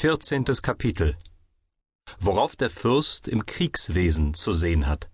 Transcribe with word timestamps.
14. 0.00 0.44
Kapitel 0.62 1.16
Worauf 2.20 2.54
der 2.54 2.70
Fürst 2.70 3.26
im 3.26 3.46
Kriegswesen 3.46 4.32
zu 4.32 4.52
sehen 4.52 4.86
hat. 4.86 5.10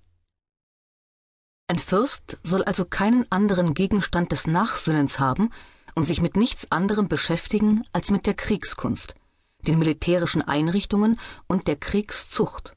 Ein 1.69 1.79
Fürst 1.79 2.37
soll 2.43 2.63
also 2.65 2.85
keinen 2.85 3.25
anderen 3.33 3.73
Gegenstand 3.73 4.31
des 4.31 4.47
Nachsinnens 4.47 5.19
haben 5.19 5.49
und 5.95 6.07
sich 6.07 6.21
mit 6.21 6.37
nichts 6.37 6.71
anderem 6.71 7.09
beschäftigen 7.09 7.83
als 7.95 8.11
mit 8.11 8.27
der 8.27 8.35
Kriegskunst, 8.35 9.15
den 9.67 9.79
militärischen 9.79 10.43
Einrichtungen 10.43 11.19
und 11.47 11.67
der 11.67 11.77
Kriegszucht. 11.77 12.77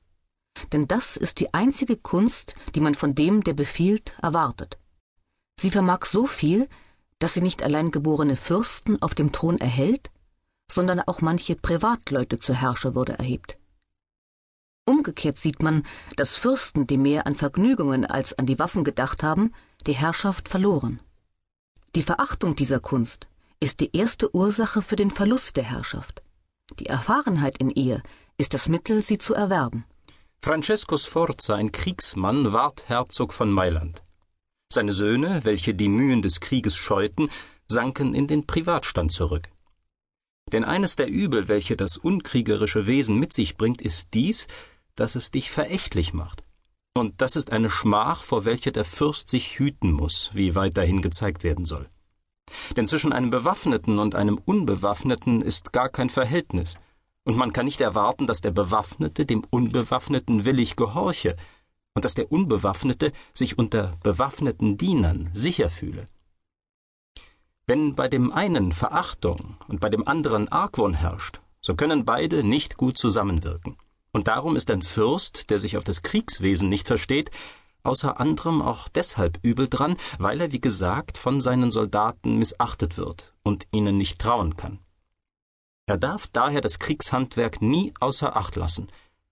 Denn 0.71 0.87
das 0.87 1.17
ist 1.17 1.41
die 1.41 1.53
einzige 1.53 1.97
Kunst, 1.97 2.55
die 2.73 2.79
man 2.79 2.95
von 2.95 3.15
dem, 3.15 3.43
der 3.43 3.53
befiehlt, 3.53 4.17
erwartet. 4.21 4.77
Sie 5.59 5.71
vermag 5.71 6.05
so 6.05 6.25
viel, 6.25 6.69
dass 7.19 7.33
sie 7.33 7.41
nicht 7.41 7.63
allein 7.63 7.91
geborene 7.91 8.37
Fürsten 8.37 9.01
auf 9.01 9.13
dem 9.13 9.33
Thron 9.33 9.57
erhält, 9.57 10.09
sondern 10.71 10.99
auch 11.01 11.21
manche 11.21 11.55
Privatleute 11.55 12.39
zur 12.39 12.55
Herrscherwürde 12.55 13.17
erhebt. 13.17 13.57
Umgekehrt 14.85 15.37
sieht 15.37 15.61
man, 15.61 15.85
dass 16.15 16.37
Fürsten, 16.37 16.87
die 16.87 16.97
mehr 16.97 17.27
an 17.27 17.35
Vergnügungen 17.35 18.05
als 18.05 18.37
an 18.37 18.45
die 18.45 18.57
Waffen 18.57 18.83
gedacht 18.83 19.21
haben, 19.21 19.53
die 19.85 19.95
Herrschaft 19.95 20.47
verloren. 20.47 21.01
Die 21.95 22.03
Verachtung 22.03 22.55
dieser 22.55 22.79
Kunst 22.79 23.27
ist 23.59 23.79
die 23.79 23.95
erste 23.95 24.33
Ursache 24.33 24.81
für 24.81 24.95
den 24.95 25.11
Verlust 25.11 25.57
der 25.57 25.63
Herrschaft. 25.63 26.21
Die 26.79 26.85
Erfahrenheit 26.85 27.57
in 27.57 27.69
ihr 27.69 28.01
ist 28.37 28.53
das 28.53 28.69
Mittel, 28.69 29.01
sie 29.01 29.17
zu 29.17 29.33
erwerben. 29.33 29.85
Francesco 30.41 30.97
Sforza, 30.97 31.55
ein 31.55 31.71
Kriegsmann, 31.71 32.53
ward 32.53 32.87
Herzog 32.87 33.33
von 33.33 33.51
Mailand. 33.51 34.03
Seine 34.71 34.93
Söhne, 34.93 35.43
welche 35.43 35.73
die 35.73 35.87
Mühen 35.89 36.21
des 36.21 36.39
Krieges 36.39 36.75
scheuten, 36.75 37.29
sanken 37.67 38.13
in 38.13 38.27
den 38.27 38.45
Privatstand 38.45 39.11
zurück. 39.11 39.49
Denn 40.51 40.63
eines 40.63 40.95
der 40.95 41.09
Übel, 41.09 41.47
welche 41.47 41.75
das 41.75 41.97
unkriegerische 41.97 42.87
Wesen 42.87 43.17
mit 43.19 43.33
sich 43.33 43.57
bringt, 43.57 43.81
ist 43.81 44.13
dies, 44.13 44.47
dass 44.95 45.15
es 45.15 45.31
dich 45.31 45.51
verächtlich 45.51 46.13
macht. 46.13 46.43
Und 46.93 47.21
das 47.21 47.35
ist 47.35 47.51
eine 47.51 47.69
Schmach, 47.69 48.23
vor 48.23 48.45
welcher 48.45 48.71
der 48.71 48.85
Fürst 48.85 49.29
sich 49.29 49.59
hüten 49.59 49.91
muss, 49.91 50.31
wie 50.33 50.55
weiterhin 50.55 51.01
gezeigt 51.01 51.43
werden 51.43 51.65
soll. 51.65 51.89
Denn 52.75 52.87
zwischen 52.87 53.13
einem 53.13 53.29
Bewaffneten 53.29 53.99
und 53.99 54.15
einem 54.15 54.39
Unbewaffneten 54.43 55.41
ist 55.41 55.73
gar 55.73 55.89
kein 55.89 56.09
Verhältnis, 56.09 56.75
und 57.23 57.35
man 57.35 57.51
kann 57.51 57.65
nicht 57.65 57.81
erwarten, 57.81 58.25
dass 58.25 58.39
der 58.39 58.51
Bewaffnete 58.51 59.25
dem 59.25 59.43
Unbewaffneten 59.49 60.45
willig 60.45 60.77
gehorche, 60.77 61.35
und 61.93 62.05
dass 62.05 62.13
der 62.13 62.31
Unbewaffnete 62.31 63.11
sich 63.33 63.57
unter 63.57 63.93
bewaffneten 64.01 64.77
Dienern 64.77 65.29
sicher 65.33 65.69
fühle. 65.69 66.07
Wenn 67.69 67.95
bei 67.95 68.07
dem 68.07 68.31
einen 68.31 68.71
Verachtung 68.71 69.57
und 69.67 69.81
bei 69.81 69.89
dem 69.89 70.07
anderen 70.07 70.47
Argwohn 70.47 70.93
herrscht, 70.93 71.41
so 71.59 71.75
können 71.75 72.05
beide 72.05 72.41
nicht 72.45 72.77
gut 72.77 72.97
zusammenwirken. 72.97 73.75
Und 74.13 74.29
darum 74.29 74.55
ist 74.55 74.71
ein 74.71 74.81
Fürst, 74.81 75.49
der 75.49 75.59
sich 75.59 75.75
auf 75.75 75.83
das 75.83 76.01
Kriegswesen 76.01 76.69
nicht 76.69 76.87
versteht, 76.87 77.29
außer 77.83 78.21
anderem 78.21 78.61
auch 78.61 78.87
deshalb 78.87 79.39
übel 79.41 79.67
dran, 79.67 79.97
weil 80.17 80.39
er, 80.39 80.53
wie 80.53 80.61
gesagt, 80.61 81.17
von 81.17 81.41
seinen 81.41 81.69
Soldaten 81.69 82.37
missachtet 82.37 82.97
wird 82.97 83.33
und 83.43 83.67
ihnen 83.71 83.97
nicht 83.97 84.19
trauen 84.19 84.55
kann. 84.55 84.79
Er 85.87 85.97
darf 85.97 86.27
daher 86.27 86.61
das 86.61 86.79
Kriegshandwerk 86.79 87.61
nie 87.61 87.93
außer 87.99 88.37
Acht 88.37 88.55
lassen, 88.55 88.87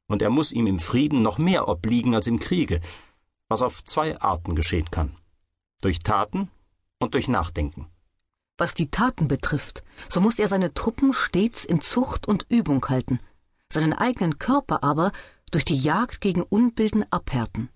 und 0.08 0.22
er 0.22 0.30
muss 0.30 0.52
ihm 0.52 0.68
im 0.68 0.80
Frieden 0.80 1.22
noch 1.22 1.38
mehr 1.38 1.70
obliegen 1.70 2.14
als 2.14 2.28
im 2.28 2.40
Kriege, 2.40 2.82
was 3.48 3.62
auf 3.62 3.82
zwei 3.84 4.20
Arten 4.20 4.56
geschehen 4.56 4.92
kann. 4.92 5.16
Durch 5.82 6.00
Taten 6.00 6.52
und 7.00 7.14
durch 7.14 7.30
Nachdenken. 7.30 7.88
Was 8.58 8.74
die 8.74 8.90
Taten 8.90 9.28
betrifft, 9.28 9.84
so 10.10 10.22
muss 10.22 10.40
er 10.40 10.48
seine 10.48 10.74
Truppen 10.74 11.12
stets 11.12 11.66
in 11.66 11.82
Zucht 11.82 12.26
und 12.28 12.46
Übung 12.50 12.86
halten, 12.88 13.20
seinen 13.72 13.94
eigenen 13.94 14.40
Körper 14.40 14.82
aber 14.82 15.12
durch 15.52 15.66
die 15.66 15.78
Jagd 15.78 16.22
gegen 16.22 16.42
Unbilden 16.42 17.06
abhärten, 17.12 17.70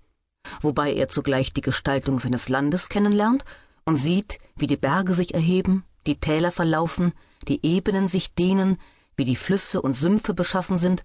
wobei 0.62 0.94
er 0.94 1.10
zugleich 1.10 1.52
die 1.54 1.62
Gestaltung 1.62 2.20
seines 2.20 2.48
Landes 2.48 2.88
kennenlernt 2.88 3.44
und 3.84 3.98
sieht, 3.98 4.38
wie 4.56 4.68
die 4.68 4.78
Berge 4.78 5.14
sich 5.14 5.34
erheben, 5.34 5.84
die 6.08 6.20
Täler 6.20 6.52
verlaufen, 6.52 7.14
die 7.50 7.66
Ebenen 7.66 8.08
sich 8.08 8.34
dehnen, 8.34 8.80
wie 9.18 9.26
die 9.26 9.36
Flüsse 9.36 9.82
und 9.82 9.96
Sümpfe 9.98 10.34
beschaffen 10.34 10.78
sind, 10.78 11.04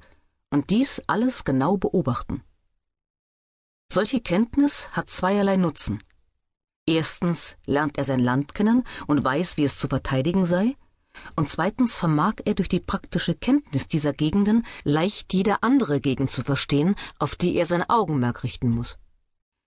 und 0.50 0.70
dies 0.70 1.02
alles 1.08 1.42
genau 1.42 1.76
beobachten. 1.76 2.44
Solche 3.92 4.20
Kenntnis 4.20 4.88
hat 4.92 5.10
zweierlei 5.10 5.56
Nutzen– 5.56 5.98
Erstens 6.86 7.56
lernt 7.66 7.96
er 7.96 8.04
sein 8.04 8.18
Land 8.18 8.54
kennen 8.54 8.84
und 9.06 9.24
weiß, 9.24 9.56
wie 9.56 9.64
es 9.64 9.78
zu 9.78 9.88
verteidigen 9.88 10.44
sei, 10.44 10.76
und 11.36 11.48
zweitens 11.48 11.96
vermag 11.96 12.34
er 12.44 12.54
durch 12.54 12.68
die 12.68 12.80
praktische 12.80 13.34
Kenntnis 13.34 13.88
dieser 13.88 14.12
Gegenden 14.12 14.66
leicht 14.82 15.32
jede 15.32 15.62
andere 15.62 16.00
Gegend 16.00 16.30
zu 16.30 16.42
verstehen, 16.42 16.96
auf 17.18 17.36
die 17.36 17.54
er 17.54 17.66
sein 17.66 17.88
Augenmerk 17.88 18.42
richten 18.42 18.68
muss. 18.68 18.98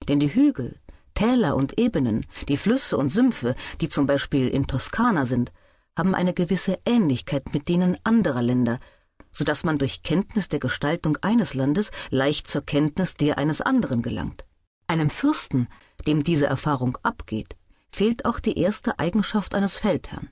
Denn 0.08 0.20
die 0.20 0.34
Hügel, 0.34 0.80
Täler 1.14 1.56
und 1.56 1.80
Ebenen, 1.80 2.26
die 2.48 2.58
Flüsse 2.58 2.98
und 2.98 3.10
Sümpfe, 3.10 3.56
die 3.82 3.90
zum 3.90 4.06
Beispiel 4.06 4.50
in 4.50 4.68
Toskana 4.68 5.26
sind, 5.26 5.52
haben 5.98 6.14
eine 6.14 6.34
gewisse 6.34 6.78
Ähnlichkeit 6.86 7.54
mit 7.54 7.70
denen 7.70 7.98
anderer 8.04 8.44
Länder, 8.44 8.80
so 9.32 9.44
dass 9.44 9.64
man 9.64 9.80
durch 9.80 10.04
Kenntnis 10.04 10.50
der 10.50 10.60
Gestaltung 10.60 11.18
eines 11.22 11.56
Landes 11.56 11.92
leicht 12.12 12.48
zur 12.48 12.62
Kenntnis 12.62 13.16
der 13.16 13.38
eines 13.40 13.62
anderen 13.62 14.04
gelangt. 14.04 14.44
Einem 14.86 15.10
Fürsten 15.10 15.68
dem 16.06 16.24
diese 16.24 16.46
Erfahrung 16.46 16.98
abgeht, 17.04 17.56
fehlt 17.92 18.26
auch 18.26 18.40
die 18.40 18.58
erste 18.60 19.00
Eigenschaft 19.00 19.56
eines 19.56 19.78
Feldherrn. 19.78 20.30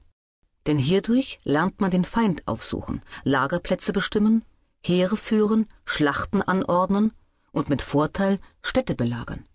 Denn 0.67 0.77
hierdurch 0.77 1.39
lernt 1.43 1.79
man 1.81 1.91
den 1.91 2.05
Feind 2.05 2.47
aufsuchen, 2.47 3.01
Lagerplätze 3.23 3.93
bestimmen, 3.93 4.43
Heere 4.83 5.17
führen, 5.17 5.67
Schlachten 5.85 6.41
anordnen 6.41 7.13
und 7.51 7.69
mit 7.69 7.81
Vorteil 7.81 8.39
Städte 8.61 8.95
belagern. 8.95 9.45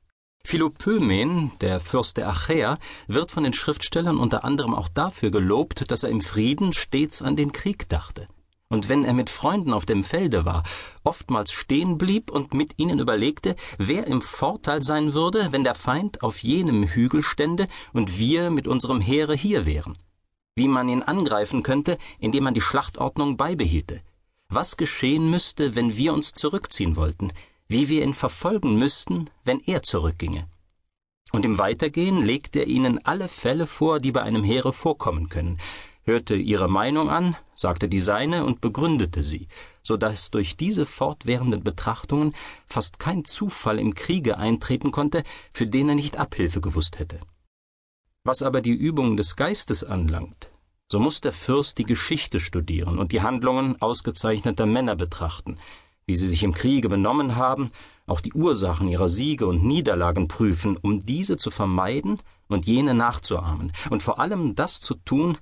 Philopömen, 0.43 1.53
der 1.61 1.81
Fürst 1.81 2.17
der 2.17 2.29
Achäer, 2.29 2.79
wird 3.07 3.31
von 3.31 3.45
den 3.45 3.53
Schriftstellern 3.53 4.19
unter 4.19 4.45
anderem 4.45 4.75
auch 4.75 4.89
dafür 4.89 5.31
gelobt, 5.31 5.91
dass 5.91 6.03
er 6.03 6.11
im 6.11 6.21
Frieden 6.21 6.73
stets 6.73 7.23
an 7.23 7.37
den 7.37 7.53
Krieg 7.53 7.89
dachte 7.89 8.27
und 8.71 8.89
wenn 8.89 9.05
er 9.05 9.15
mit 9.15 9.31
Freunden 9.31 9.73
auf 9.73 9.85
dem 9.85 10.05
Felde 10.05 10.45
war, 10.45 10.63
oftmals 11.03 11.51
stehen 11.53 11.99
blieb 11.99 12.31
und 12.31 12.55
mit 12.55 12.79
ihnen 12.79 13.01
überlegte, 13.01 13.57
wer 13.79 14.07
im 14.07 14.23
Vorteil 14.23 14.81
sein 14.83 15.13
würde, 15.13 15.49
wenn 15.51 15.65
der 15.65 15.75
Feind 15.75 16.23
auf 16.23 16.43
jenem 16.43 16.85
Hügel 16.85 17.23
stände 17.23 17.67
und 17.93 18.19
wir 18.19 18.51
mit 18.51 18.69
unserem 18.69 19.01
Heere 19.01 19.35
hier 19.35 19.67
wären. 19.67 19.99
Wie 20.55 20.69
man 20.69 20.89
ihn 20.89 21.03
angreifen 21.03 21.65
könnte, 21.65 21.99
indem 22.21 22.45
man 22.45 22.55
die 22.55 22.61
Schlachtordnung 22.61 23.37
beibehielte. 23.37 24.03
Was 24.49 24.77
geschehen 24.77 25.29
müsste, 25.29 25.75
wenn 25.75 25.97
wir 25.97 26.15
uns 26.15 26.33
zurückziehen 26.33 26.95
wollten, 26.95 27.33
wie 27.67 27.89
wir 27.89 28.05
ihn 28.05 28.15
verfolgen 28.15 28.77
müssten, 28.77 29.31
wenn 29.45 29.61
er 29.61 29.83
zurückginge. 29.83 30.47
Und 31.33 31.45
im 31.45 31.59
Weitergehen 31.59 32.25
legte 32.25 32.61
er 32.61 32.67
ihnen 32.67 33.05
alle 33.05 33.29
Fälle 33.29 33.67
vor, 33.67 33.99
die 33.99 34.13
bei 34.13 34.23
einem 34.23 34.45
Heere 34.45 34.73
vorkommen 34.73 35.29
können, 35.29 35.59
hörte 36.03 36.35
ihre 36.35 36.69
Meinung 36.69 37.11
an, 37.11 37.37
sagte 37.55 37.89
die 37.89 38.01
seine 38.01 38.45
und 38.45 38.61
begründete 38.61 39.23
sie, 39.23 39.49
so 39.83 39.97
dass 39.97 40.31
durch 40.31 40.57
diese 40.57 40.87
fortwährenden 40.87 41.63
Betrachtungen 41.63 42.35
fast 42.67 42.99
kein 42.99 43.25
Zufall 43.25 43.79
im 43.79 43.95
Kriege 43.95 44.39
eintreten 44.39 44.91
konnte, 44.91 45.23
für 45.53 45.67
den 45.67 45.89
er 45.89 45.95
nicht 45.95 46.17
Abhilfe 46.17 46.61
gewusst 46.61 46.99
hätte. 46.99 47.21
Was 48.25 48.43
aber 48.43 48.61
die 48.61 48.73
Übung 48.73 49.17
des 49.17 49.37
Geistes 49.37 49.85
anlangt, 49.85 50.51
so 50.91 50.99
muss 50.99 51.21
der 51.21 51.33
Fürst 51.33 51.79
die 51.79 51.85
Geschichte 51.85 52.41
studieren 52.41 52.99
und 52.99 53.13
die 53.13 53.23
Handlungen 53.23 53.81
ausgezeichneter 53.81 54.67
Männer 54.67 54.97
betrachten, 54.97 55.59
wie 56.07 56.17
sie 56.17 56.29
sich 56.29 56.43
im 56.43 56.53
Kriege 56.53 56.89
benommen 56.89 57.37
haben, 57.37 57.71
auch 58.07 58.21
die 58.21 58.33
Ursachen 58.33 58.89
ihrer 58.89 59.07
Siege 59.07 59.47
und 59.47 59.65
Niederlagen 59.65 60.27
prüfen, 60.27 60.77
um 60.77 60.99
diese 60.99 61.37
zu 61.37 61.53
vermeiden 61.53 62.19
und 62.49 62.67
jene 62.67 62.93
nachzuahmen, 62.95 63.73
und 63.91 64.03
vor 64.03 64.19
allem 64.19 64.57
das 64.57 64.81
zu 64.81 64.95
tun, 64.97 65.39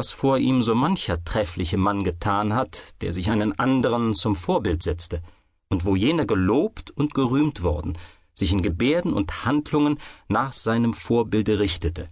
was 0.00 0.12
vor 0.12 0.38
ihm 0.38 0.62
so 0.62 0.74
mancher 0.74 1.22
treffliche 1.24 1.76
Mann 1.76 2.04
getan 2.04 2.54
hat, 2.54 2.94
der 3.02 3.12
sich 3.12 3.30
einen 3.30 3.58
anderen 3.58 4.14
zum 4.14 4.34
Vorbild 4.34 4.82
setzte, 4.82 5.20
und 5.68 5.84
wo 5.84 5.94
jener 5.94 6.24
gelobt 6.24 6.90
und 6.90 7.12
gerühmt 7.12 7.62
worden, 7.62 7.98
sich 8.32 8.50
in 8.50 8.62
Gebärden 8.62 9.12
und 9.12 9.44
Handlungen 9.44 9.98
nach 10.26 10.54
seinem 10.54 10.94
Vorbilde 10.94 11.58
richtete, 11.58 12.08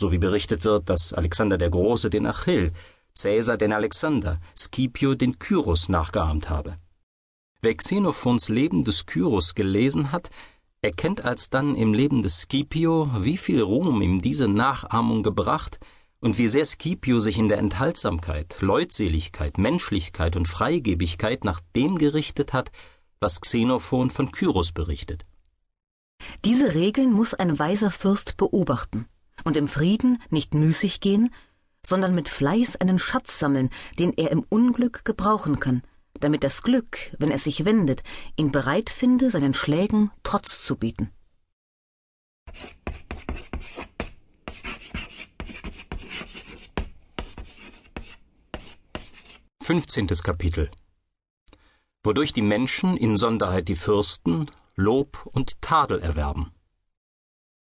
so 0.00 0.10
wie 0.10 0.16
berichtet 0.16 0.64
wird, 0.64 0.88
dass 0.88 1.12
Alexander 1.12 1.58
der 1.58 1.68
Große 1.68 2.08
den 2.08 2.24
Achill, 2.24 2.72
Cäsar 3.14 3.58
den 3.58 3.74
Alexander, 3.74 4.40
Scipio 4.56 5.14
den 5.14 5.38
Kyros 5.38 5.90
nachgeahmt 5.90 6.48
habe. 6.48 6.78
Wer 7.60 7.74
Xenophons 7.74 8.48
Leben 8.48 8.84
des 8.84 9.04
Kyros 9.04 9.54
gelesen 9.54 10.12
hat, 10.12 10.30
erkennt 10.80 11.26
alsdann 11.26 11.74
im 11.74 11.92
Leben 11.92 12.22
des 12.22 12.40
Scipio, 12.40 13.10
wie 13.18 13.36
viel 13.36 13.60
Ruhm 13.60 14.00
ihm 14.00 14.22
diese 14.22 14.48
Nachahmung 14.48 15.22
gebracht, 15.22 15.78
und 16.20 16.38
wie 16.38 16.48
sehr 16.48 16.64
Scipio 16.64 17.20
sich 17.20 17.38
in 17.38 17.48
der 17.48 17.58
Enthaltsamkeit, 17.58 18.56
Leutseligkeit, 18.60 19.58
Menschlichkeit 19.58 20.36
und 20.36 20.46
Freigebigkeit 20.46 21.44
nach 21.44 21.60
dem 21.76 21.98
gerichtet 21.98 22.52
hat, 22.52 22.70
was 23.20 23.40
Xenophon 23.40 24.10
von 24.10 24.32
Kyros 24.32 24.72
berichtet. 24.72 25.24
Diese 26.44 26.74
Regeln 26.74 27.12
muss 27.12 27.34
ein 27.34 27.58
weiser 27.58 27.90
Fürst 27.90 28.36
beobachten 28.36 29.06
und 29.44 29.56
im 29.56 29.68
Frieden 29.68 30.20
nicht 30.30 30.54
müßig 30.54 31.00
gehen, 31.00 31.30
sondern 31.84 32.14
mit 32.14 32.28
Fleiß 32.28 32.76
einen 32.76 32.98
Schatz 32.98 33.38
sammeln, 33.38 33.70
den 33.98 34.12
er 34.12 34.30
im 34.30 34.44
Unglück 34.48 35.04
gebrauchen 35.04 35.60
kann, 35.60 35.82
damit 36.20 36.42
das 36.42 36.62
Glück, 36.62 37.14
wenn 37.18 37.30
es 37.30 37.44
sich 37.44 37.64
wendet, 37.64 38.02
ihn 38.36 38.50
bereit 38.50 38.90
finde, 38.90 39.30
seinen 39.30 39.54
Schlägen 39.54 40.10
Trotz 40.24 40.62
zu 40.62 40.76
bieten. 40.76 41.10
Fünfzehntes 49.68 50.22
Kapitel 50.22 50.70
Wodurch 52.02 52.32
die 52.32 52.40
Menschen, 52.40 52.96
insonderheit 52.96 53.68
die 53.68 53.76
Fürsten, 53.76 54.50
Lob 54.76 55.28
und 55.30 55.60
Tadel 55.60 56.00
erwerben. 56.00 56.54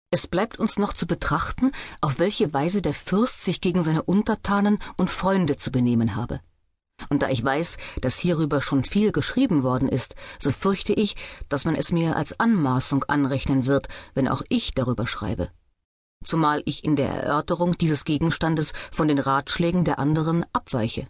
Es 0.10 0.26
bleibt 0.26 0.58
uns 0.58 0.80
noch 0.80 0.94
zu 0.94 1.06
betrachten, 1.06 1.74
auf 2.00 2.18
welche 2.18 2.54
Weise 2.54 2.82
der 2.82 2.94
Fürst 2.94 3.44
sich 3.44 3.60
gegen 3.60 3.84
seine 3.84 4.04
Untertanen 4.04 4.80
und 4.96 5.12
Freunde 5.12 5.58
zu 5.58 5.70
benehmen 5.70 6.16
habe. 6.16 6.40
Und 7.10 7.24
da 7.24 7.30
ich 7.30 7.44
weiß, 7.44 7.76
dass 8.00 8.18
hierüber 8.18 8.62
schon 8.62 8.86
viel 8.86 9.12
geschrieben 9.12 9.64
worden 9.64 9.90
ist, 9.90 10.16
so 10.40 10.50
fürchte 10.50 10.94
ich, 10.94 11.18
dass 11.50 11.66
man 11.66 11.76
es 11.76 11.92
mir 11.92 12.16
als 12.16 12.40
Anmaßung 12.40 13.04
anrechnen 13.10 13.66
wird, 13.66 13.90
wenn 14.14 14.30
auch 14.30 14.44
ich 14.48 14.74
darüber 14.74 15.08
schreibe. 15.08 15.52
Zumal 16.24 16.64
ich 16.64 16.86
in 16.86 16.96
der 16.96 17.10
Erörterung 17.10 17.78
dieses 17.78 18.06
Gegenstandes 18.06 18.72
von 18.94 19.10
den 19.10 19.20
Ratschlägen 19.20 19.84
der 19.84 20.00
anderen 20.00 20.46
abweiche. 20.54 21.10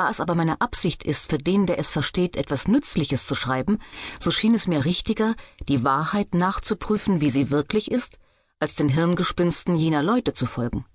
Da 0.00 0.08
es 0.08 0.18
aber 0.18 0.34
meine 0.34 0.62
Absicht 0.62 1.02
ist, 1.02 1.28
für 1.28 1.36
den, 1.36 1.66
der 1.66 1.78
es 1.78 1.90
versteht, 1.90 2.34
etwas 2.34 2.66
Nützliches 2.66 3.26
zu 3.26 3.34
schreiben, 3.34 3.78
so 4.18 4.30
schien 4.30 4.54
es 4.54 4.66
mir 4.66 4.86
richtiger, 4.86 5.34
die 5.68 5.84
Wahrheit 5.84 6.32
nachzuprüfen, 6.32 7.20
wie 7.20 7.28
sie 7.28 7.50
wirklich 7.50 7.90
ist, 7.90 8.16
als 8.60 8.76
den 8.76 8.88
Hirngespinsten 8.88 9.76
jener 9.76 10.02
Leute 10.02 10.32
zu 10.32 10.46
folgen. 10.46 10.86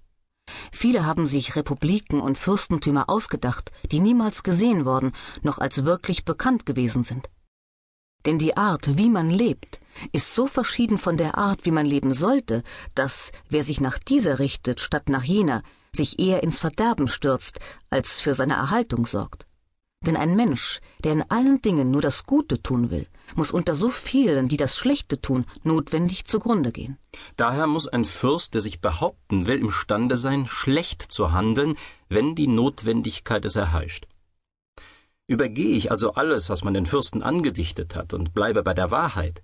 Viele 0.71 1.05
haben 1.05 1.27
sich 1.27 1.55
Republiken 1.55 2.19
und 2.19 2.39
Fürstentümer 2.39 3.07
ausgedacht, 3.07 3.71
die 3.91 3.99
niemals 3.99 4.41
gesehen 4.41 4.85
worden, 4.85 5.13
noch 5.43 5.59
als 5.59 5.85
wirklich 5.85 6.25
bekannt 6.25 6.65
gewesen 6.65 7.03
sind. 7.03 7.29
Denn 8.25 8.39
die 8.39 8.57
Art, 8.57 8.97
wie 8.97 9.11
man 9.11 9.29
lebt, 9.29 9.79
ist 10.13 10.33
so 10.33 10.47
verschieden 10.47 10.97
von 10.97 11.15
der 11.15 11.37
Art, 11.37 11.67
wie 11.67 11.71
man 11.71 11.85
leben 11.85 12.11
sollte, 12.11 12.63
dass, 12.95 13.31
wer 13.49 13.63
sich 13.63 13.79
nach 13.79 13.99
dieser 13.99 14.39
richtet 14.39 14.79
statt 14.79 15.09
nach 15.09 15.23
jener, 15.23 15.61
sich 15.95 16.19
eher 16.19 16.43
ins 16.43 16.59
Verderben 16.59 17.07
stürzt, 17.07 17.59
als 17.89 18.21
für 18.21 18.33
seine 18.33 18.53
Erhaltung 18.53 19.05
sorgt. 19.05 19.47
Denn 20.05 20.17
ein 20.17 20.35
Mensch, 20.35 20.81
der 21.03 21.13
in 21.13 21.23
allen 21.31 21.61
Dingen 21.61 21.89
nur 21.89 22.01
das 22.01 22.25
Gute 22.25 22.61
tun 22.61 22.91
will, 22.91 23.07
muss 23.33 23.51
unter 23.51 23.73
so 23.73 23.89
vielen, 23.89 24.47
die 24.47 24.57
das 24.57 24.77
Schlechte 24.77 25.19
tun, 25.19 25.45
notwendig 25.63 26.25
zugrunde 26.25 26.71
gehen. 26.71 26.97
Daher 27.37 27.65
muss 27.65 27.87
ein 27.87 28.05
Fürst, 28.05 28.53
der 28.53 28.61
sich 28.61 28.81
behaupten 28.81 29.47
will, 29.47 29.57
imstande 29.57 30.15
sein, 30.15 30.47
schlecht 30.47 31.01
zu 31.01 31.31
handeln, 31.31 31.75
wenn 32.07 32.35
die 32.35 32.47
Notwendigkeit 32.47 33.45
es 33.45 33.55
erheischt. 33.55 34.07
Übergehe 35.27 35.75
ich 35.75 35.89
also 35.89 36.13
alles, 36.13 36.49
was 36.49 36.63
man 36.63 36.75
den 36.75 36.85
Fürsten 36.85 37.23
angedichtet 37.23 37.95
hat, 37.95 38.13
und 38.13 38.35
bleibe 38.35 38.61
bei 38.61 38.75
der 38.75 38.91
Wahrheit, 38.91 39.41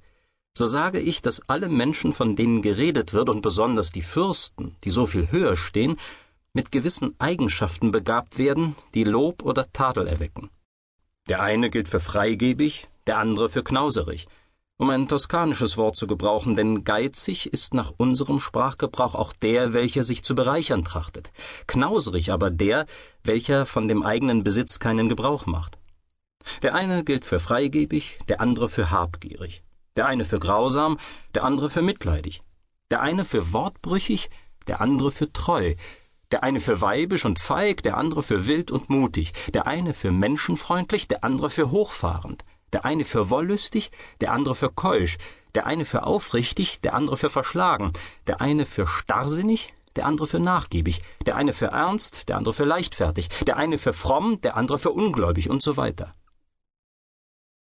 so 0.56 0.66
sage 0.66 1.00
ich, 1.00 1.22
dass 1.22 1.48
alle 1.48 1.70
Menschen, 1.70 2.12
von 2.12 2.36
denen 2.36 2.62
geredet 2.62 3.14
wird, 3.14 3.30
und 3.30 3.42
besonders 3.42 3.90
die 3.90 4.02
Fürsten, 4.02 4.76
die 4.84 4.90
so 4.90 5.06
viel 5.06 5.32
höher 5.32 5.56
stehen, 5.56 5.98
mit 6.54 6.72
gewissen 6.72 7.16
Eigenschaften 7.20 7.92
begabt 7.92 8.38
werden, 8.38 8.76
die 8.94 9.04
Lob 9.04 9.44
oder 9.44 9.72
Tadel 9.72 10.08
erwecken. 10.08 10.50
Der 11.30 11.42
eine 11.42 11.70
gilt 11.70 11.88
für 11.88 12.00
freigebig, 12.00 12.88
der 13.08 13.18
andere 13.18 13.50
für 13.50 13.64
knauserig, 13.64 14.28
um 14.78 14.90
ein 14.90 15.08
toskanisches 15.08 15.78
Wort 15.78 15.96
zu 15.96 16.08
gebrauchen, 16.08 16.56
denn 16.56 16.84
geizig 16.84 17.54
ist 17.54 17.74
nach 17.74 17.94
unserem 17.98 18.40
Sprachgebrauch 18.40 19.14
auch 19.14 19.32
der, 19.32 19.74
welcher 19.74 20.04
sich 20.04 20.24
zu 20.24 20.34
bereichern 20.34 20.84
trachtet, 20.84 21.32
knauserig 21.68 22.32
aber 22.32 22.50
der, 22.50 22.88
welcher 23.24 23.66
von 23.68 23.88
dem 23.88 24.04
eigenen 24.04 24.44
Besitz 24.44 24.80
keinen 24.80 25.08
Gebrauch 25.08 25.46
macht. 25.46 25.78
Der 26.64 26.74
eine 26.74 27.04
gilt 27.04 27.26
für 27.26 27.40
freigebig, 27.40 28.18
der 28.28 28.42
andere 28.42 28.70
für 28.70 28.90
habgierig, 28.90 29.62
der 29.96 30.08
eine 30.08 30.26
für 30.26 30.40
grausam, 30.40 30.98
der 31.36 31.44
andere 31.44 31.70
für 31.70 31.84
mitleidig, 31.84 32.42
der 32.90 33.02
eine 33.02 33.24
für 33.24 33.54
wortbrüchig, 33.54 34.30
der 34.66 34.82
andere 34.82 35.12
für 35.12 35.32
treu, 35.32 35.76
der 36.32 36.44
eine 36.44 36.60
für 36.60 36.82
weibisch 36.82 37.26
und 37.26 37.40
feig, 37.40 37.84
der 37.84 37.98
andere 37.98 38.24
für 38.24 38.48
wild 38.48 38.72
und 38.72 38.90
mutig, 38.90 39.34
der 39.54 39.68
eine 39.68 39.94
für 39.94 40.12
menschenfreundlich, 40.12 41.08
der 41.08 41.24
andere 41.24 41.50
für 41.50 41.72
hochfahrend, 41.72 42.44
der 42.74 42.86
eine 42.86 43.06
für 43.06 43.30
wollüstig, 43.30 43.92
der 44.22 44.32
andere 44.32 44.56
für 44.56 44.70
keusch, 44.70 45.18
der 45.56 45.66
eine 45.66 45.86
für 45.86 46.04
aufrichtig, 46.04 46.82
der 46.82 46.94
andere 46.94 47.18
für 47.18 47.30
verschlagen, 47.30 47.92
der 48.28 48.42
eine 48.42 48.66
für 48.66 48.88
starrsinnig, 48.88 49.74
der 49.96 50.06
andere 50.06 50.28
für 50.28 50.40
nachgiebig, 50.40 51.02
der 51.26 51.36
eine 51.36 51.54
für 51.54 51.68
ernst, 51.68 52.30
der 52.30 52.38
andere 52.38 52.54
für 52.54 52.66
leichtfertig, 52.66 53.28
der 53.46 53.58
eine 53.58 53.78
für 53.78 53.94
fromm, 53.94 54.40
der 54.42 54.56
andere 54.56 54.80
für 54.80 54.92
ungläubig 54.92 55.50
und 55.50 55.62
so 55.62 55.76
weiter. 55.78 56.16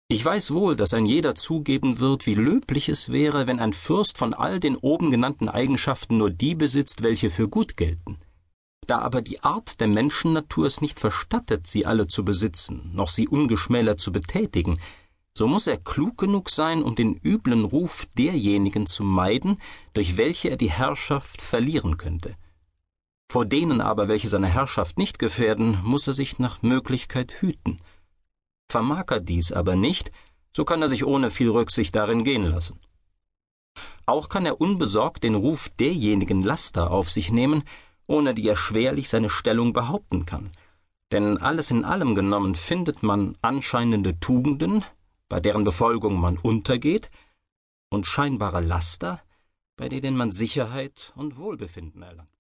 Ich 0.08 0.24
weiß 0.24 0.54
wohl, 0.54 0.76
dass 0.76 0.94
ein 0.94 1.08
jeder 1.08 1.34
zugeben 1.34 2.00
wird, 2.00 2.28
wie 2.28 2.36
löblich 2.36 2.90
es 2.90 3.12
wäre, 3.12 3.48
wenn 3.48 3.60
ein 3.60 3.74
Fürst 3.74 4.20
von 4.20 4.36
all 4.36 4.60
den 4.60 4.76
oben 4.76 5.10
genannten 5.10 5.50
Eigenschaften 5.50 6.18
nur 6.18 6.30
die 6.30 6.54
besitzt, 6.54 7.02
welche 7.02 7.32
für 7.32 7.50
gut 7.50 7.76
gelten. 7.76 8.20
Da 8.88 9.00
aber 9.00 9.22
die 9.22 9.44
Art 9.44 9.80
der 9.80 9.88
Menschennatur 9.88 10.68
es 10.68 10.82
nicht 10.82 11.00
verstattet, 11.00 11.66
sie 11.68 11.86
alle 11.86 12.08
zu 12.08 12.24
besitzen, 12.24 12.92
noch 12.94 13.10
sie 13.10 13.28
ungeschmälert 13.28 14.00
zu 14.00 14.12
betätigen, 14.12 14.80
so 15.38 15.48
muss 15.48 15.68
er 15.68 15.78
klug 15.78 16.18
genug 16.18 16.50
sein, 16.50 16.82
um 16.82 16.96
den 16.96 17.20
üblen 17.22 17.66
Ruf 17.66 18.06
derjenigen 18.18 18.86
zu 18.86 19.04
meiden, 19.04 19.60
durch 19.94 20.18
welche 20.18 20.50
er 20.50 20.58
die 20.58 20.72
Herrschaft 20.72 21.42
verlieren 21.42 21.98
könnte. 21.98 22.36
Vor 23.30 23.46
denen 23.46 23.82
aber, 23.82 24.08
welche 24.08 24.30
seine 24.30 24.48
Herrschaft 24.48 24.98
nicht 24.98 25.20
gefährden, 25.20 25.82
muss 25.84 26.08
er 26.08 26.14
sich 26.14 26.40
nach 26.40 26.62
Möglichkeit 26.62 27.42
hüten. 27.42 27.80
Vermag 28.70 29.06
er 29.10 29.20
dies 29.20 29.52
aber 29.52 29.76
nicht, 29.76 30.12
so 30.56 30.64
kann 30.64 30.82
er 30.82 30.88
sich 30.88 31.06
ohne 31.06 31.30
viel 31.32 31.50
Rücksicht 31.50 31.96
darin 31.96 32.24
gehen 32.24 32.44
lassen. 32.44 32.80
Auch 34.06 34.30
kann 34.30 34.46
er 34.46 34.62
unbesorgt 34.62 35.24
den 35.24 35.36
Ruf 35.36 35.70
derjenigen 35.70 36.44
Laster 36.44 36.92
auf 36.92 37.10
sich 37.10 37.32
nehmen, 37.32 37.64
ohne 38.07 38.34
die 38.34 38.48
er 38.48 38.56
schwerlich 38.56 39.10
seine 39.10 39.30
Stellung 39.30 39.74
behaupten 39.74 40.25
kann. 40.25 40.52
Denn 41.12 41.38
alles 41.38 41.72
in 41.72 41.86
allem 41.86 42.16
genommen 42.16 42.56
findet 42.56 43.04
man 43.04 43.38
anscheinende 43.42 44.19
Tugenden, 44.19 44.84
bei 45.30 45.40
deren 45.40 45.63
Befolgung 45.63 46.19
man 46.19 46.38
untergeht, 46.38 47.10
und 47.90 48.06
scheinbare 48.06 48.62
Laster, 48.62 49.22
bei 49.77 49.89
denen 49.89 50.18
man 50.18 50.32
Sicherheit 50.32 51.13
und 51.15 51.38
Wohlbefinden 51.38 52.01
erlangt. 52.01 52.35